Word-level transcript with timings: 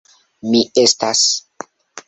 Mi 0.53 0.61
estas. 0.85 1.23